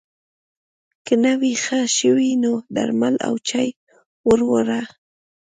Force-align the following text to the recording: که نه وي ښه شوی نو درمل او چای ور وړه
که 1.05 1.13
نه 1.23 1.33
وي 1.39 1.53
ښه 1.63 1.79
شوی 1.97 2.29
نو 2.43 2.51
درمل 2.75 3.15
او 3.27 3.35
چای 3.49 3.69
ور 4.27 4.39
وړه 4.49 4.81